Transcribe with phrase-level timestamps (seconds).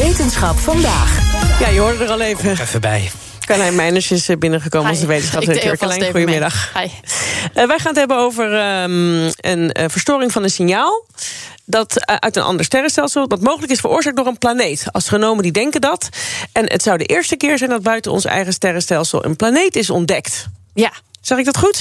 [0.00, 1.20] Wetenschap vandaag.
[1.60, 2.50] Ja, je hoorde er al even.
[2.50, 3.10] Even bij.
[3.40, 5.76] Carlijn Meiners is eh, binnengekomen, onze wetenschapsredacteur.
[5.76, 6.72] Carlijn, goedemiddag.
[6.74, 6.84] Hi.
[6.84, 6.90] Uh,
[7.52, 8.44] wij gaan het hebben over
[8.82, 11.04] um, een uh, verstoring van een signaal.
[11.64, 14.84] Dat uh, uit een ander sterrenstelsel, dat mogelijk is veroorzaakt door een planeet.
[14.90, 16.08] Astronomen die denken dat.
[16.52, 19.90] En het zou de eerste keer zijn dat buiten ons eigen sterrenstelsel een planeet is
[19.90, 20.46] ontdekt.
[20.74, 20.92] Ja.
[21.20, 21.78] Zeg ik dat goed?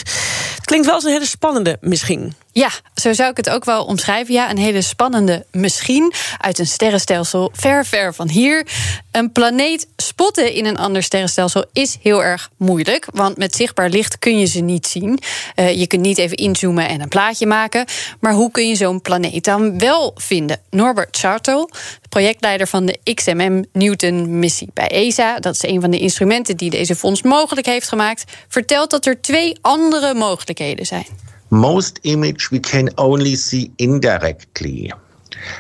[0.55, 2.36] Het klinkt wel als een hele spannende misschien.
[2.58, 4.34] Ja, zo zou ik het ook wel omschrijven.
[4.34, 8.68] Ja, een hele spannende misschien uit een sterrenstelsel ver, ver van hier.
[9.12, 13.08] Een planeet spotten in een ander sterrenstelsel is heel erg moeilijk.
[13.14, 15.20] Want met zichtbaar licht kun je ze niet zien.
[15.56, 17.86] Uh, je kunt niet even inzoomen en een plaatje maken.
[18.20, 20.59] Maar hoe kun je zo'n planeet dan wel vinden?
[20.69, 21.69] Norbert Schartel,
[22.09, 25.40] projectleider van de XMM Newton-missie bij ESA...
[25.40, 28.23] dat is een van de instrumenten die deze fonds mogelijk heeft gemaakt...
[28.47, 31.34] vertelt dat er twee andere mogelijkheden zijn.
[31.51, 34.91] Most image we can only see indirectly.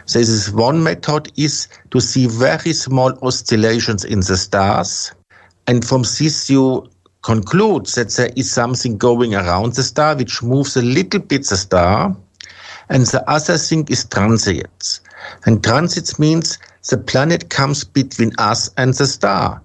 [0.05, 5.11] So this is one method is to see very small oscillations in the stars.
[5.67, 6.89] And from this you
[7.21, 11.57] conclude that there is something going around the star which moves a little bit the
[11.57, 12.15] star.
[12.89, 15.01] And the other thing is transits.
[15.45, 19.61] And transits means the planet comes between us and the star.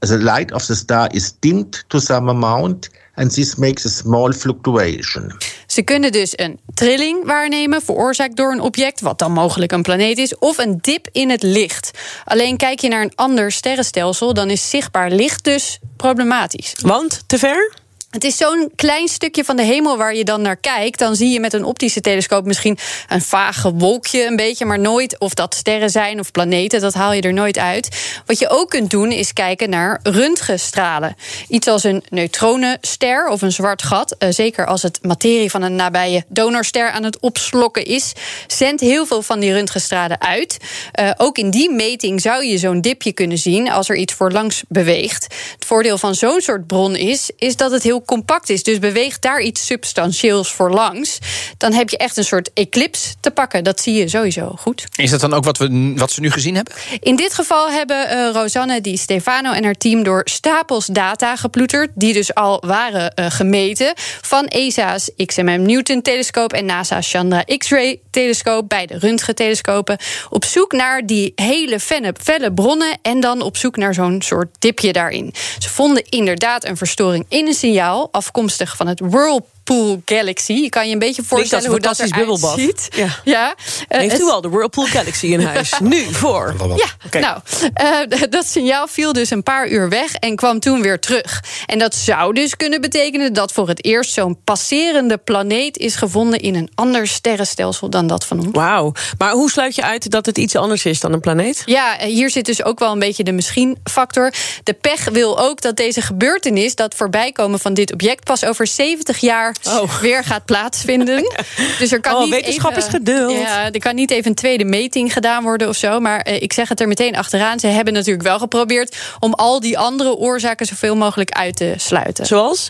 [0.00, 2.88] The light of the star is dimmed to some amount
[3.20, 5.32] and this makes a small fluctuation.
[5.66, 10.18] Ze kunnen dus een trilling waarnemen, veroorzaakt door een object, wat dan mogelijk een planeet
[10.18, 11.90] is, of een dip in het licht.
[12.24, 16.74] Alleen kijk je naar een ander sterrenstelsel, dan is zichtbaar licht dus problematisch.
[16.80, 17.79] Want te ver?
[18.10, 20.98] Het is zo'n klein stukje van de hemel waar je dan naar kijkt.
[20.98, 22.78] Dan zie je met een optische telescoop misschien
[23.08, 26.80] een vage wolkje een beetje, maar nooit of dat sterren zijn of planeten.
[26.80, 28.20] Dat haal je er nooit uit.
[28.26, 31.16] Wat je ook kunt doen is kijken naar röntgenstralen.
[31.48, 34.16] Iets als een neutronenster of een zwart gat.
[34.18, 38.12] Uh, zeker als het materie van een nabije donorster aan het opslokken is,
[38.46, 40.58] zendt heel veel van die röntgenstralen uit.
[41.00, 44.62] Uh, ook in die meting zou je zo'n dipje kunnen zien als er iets voorlangs
[44.68, 45.22] beweegt.
[45.54, 48.62] Het voordeel van zo'n soort bron is, is dat het heel compact is.
[48.62, 51.18] Dus beweegt daar iets substantieels voor langs.
[51.56, 53.64] Dan heb je echt een soort eclipse te pakken.
[53.64, 54.86] Dat zie je sowieso goed.
[54.96, 56.74] Is dat dan ook wat, we, wat ze nu gezien hebben?
[57.00, 61.90] In dit geval hebben uh, Rosanne Di Stefano en haar team door stapels data geploeterd.
[61.94, 63.92] Die dus al waren uh, gemeten.
[64.22, 68.68] Van ESA's XMM Newton-telescoop en NASA's Chandra X-ray-telescoop.
[68.68, 69.98] Beide röntgentelescopen.
[70.30, 72.98] Op zoek naar die hele felle, felle bronnen.
[73.02, 75.34] En dan op zoek naar zo'n soort dipje daarin.
[75.58, 79.59] Ze vonden inderdaad een verstoring in een signaal afkomstig van het Whirlpool
[80.04, 80.52] Galaxy.
[80.52, 82.88] Je kan je een beetje voorstellen hoe dat eruit ziet.
[82.96, 83.08] Ja.
[83.24, 83.54] ja.
[83.88, 85.72] Uh, Heeft u al de Whirlpool Galaxy in huis?
[85.82, 86.54] nu voor.
[86.58, 87.20] Ja, okay.
[87.20, 87.40] nou,
[87.82, 91.42] uh, dat signaal viel dus een paar uur weg en kwam toen weer terug.
[91.66, 96.40] En dat zou dus kunnen betekenen dat voor het eerst zo'n passerende planeet is gevonden
[96.40, 98.48] in een ander sterrenstelsel dan dat van ons.
[98.52, 98.92] Wauw.
[99.18, 101.62] Maar hoe sluit je uit dat het iets anders is dan een planeet?
[101.66, 104.32] Ja, hier zit dus ook wel een beetje de misschien-factor.
[104.62, 109.18] De pech wil ook dat deze gebeurtenis, dat voorbijkomen van dit object, pas over 70
[109.18, 109.94] jaar oh.
[110.00, 111.32] weer gaat plaatsvinden.
[111.78, 113.32] Dus er kan oh, niet wetenschap even, is geduld.
[113.32, 116.00] Ja, er kan niet even een tweede meting gedaan worden of zo.
[116.00, 117.60] Maar eh, ik zeg het er meteen achteraan.
[117.60, 122.26] Ze hebben natuurlijk wel geprobeerd om al die andere oorzaken zoveel mogelijk uit te sluiten.
[122.26, 122.68] Zoals?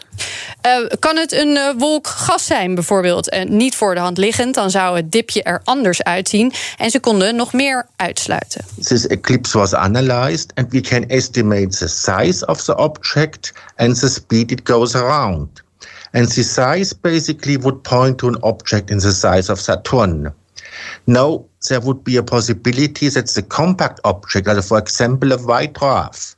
[0.67, 3.35] Uh, kan het een uh, wolk gas zijn, bijvoorbeeld?
[3.35, 6.53] Uh, niet voor de hand liggend, dan zou het dipje er anders uitzien.
[6.77, 8.65] En ze konden nog meer uitsluiten.
[8.83, 14.09] This eclipse was analyzed and we can estimate the size of the object and the
[14.09, 15.63] speed it goes around.
[16.13, 20.33] And the size basically would point to an object in the size of Saturn.
[21.07, 26.35] Now, there would be a possibility that the compact object, for example, a white dwarf,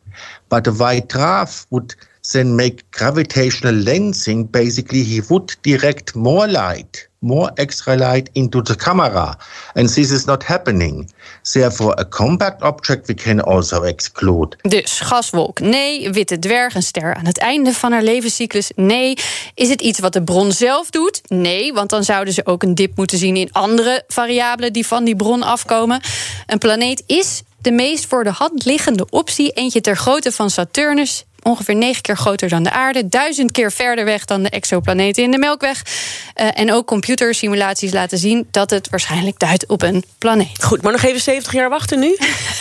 [0.49, 1.95] but a white dwarf would
[2.31, 4.51] then make gravitational lensing.
[4.51, 9.37] Basically, he would direct more light, more extra light into the camera.
[9.75, 11.11] And this is not happening.
[11.53, 14.57] Therefore, a compact object we can also exclude.
[14.63, 16.11] Dus gaswolk, nee.
[16.11, 19.19] Witte dwerg, een ster aan het einde van haar levenscyclus, nee.
[19.55, 21.21] Is het iets wat de bron zelf doet?
[21.29, 25.05] Nee, want dan zouden ze ook een dip moeten zien in andere variabelen die van
[25.05, 26.01] die bron afkomen.
[26.47, 29.51] Een planeet is de meest voor de hand liggende optie.
[29.51, 31.25] Eentje ter grootte van Saturnus.
[31.43, 35.31] Ongeveer negen keer groter dan de aarde, duizend keer verder weg dan de exoplaneten in
[35.31, 35.83] de Melkweg.
[36.41, 40.65] Uh, en ook computersimulaties laten zien dat het waarschijnlijk duidt op een planeet.
[40.65, 42.17] Goed, maar nog even 70 jaar wachten nu?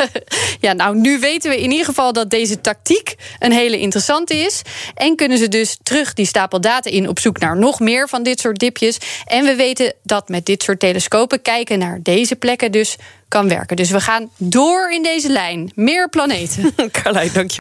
[0.59, 4.61] ja, nou, nu weten we in ieder geval dat deze tactiek een hele interessante is.
[4.95, 8.23] En kunnen ze dus terug die stapel data in op zoek naar nog meer van
[8.23, 8.97] dit soort dipjes.
[9.25, 12.95] En we weten dat met dit soort telescopen kijken naar deze plekken dus
[13.27, 13.75] kan werken.
[13.75, 15.71] Dus we gaan door in deze lijn.
[15.75, 16.73] Meer planeten.
[16.91, 17.60] Carlijn, dank je.